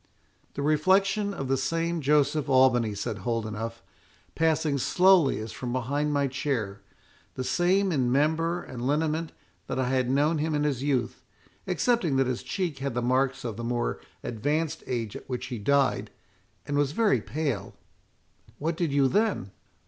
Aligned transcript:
"The 0.55 0.63
reflection 0.63 1.31
of 1.31 1.47
the 1.47 1.57
same 1.57 2.01
Joseph 2.01 2.49
Albany," 2.49 2.95
said 2.95 3.19
Holdenough, 3.19 3.73
"passing 4.33 4.79
slowly 4.79 5.37
as 5.37 5.51
from 5.51 5.71
behind 5.71 6.11
my 6.11 6.25
chair—the 6.25 7.43
same 7.43 7.91
in 7.91 8.11
member 8.11 8.63
and 8.63 8.81
lineament 8.87 9.31
that 9.67 9.77
I 9.77 9.89
had 9.89 10.09
known 10.09 10.39
him 10.39 10.55
in 10.55 10.63
his 10.63 10.81
youth, 10.81 11.21
excepting 11.67 12.15
that 12.15 12.25
his 12.25 12.41
cheek 12.41 12.79
had 12.79 12.95
the 12.95 13.03
marks 13.03 13.45
of 13.45 13.57
the 13.57 13.63
more 13.63 14.01
advanced 14.23 14.83
age 14.87 15.15
at 15.15 15.29
which 15.29 15.45
he 15.53 15.59
died, 15.59 16.09
and 16.65 16.75
was 16.79 16.93
very 16.93 17.21
pale." 17.21 17.75
"What 18.57 18.75
did 18.75 18.91
you 18.91 19.07
then?" 19.07 19.51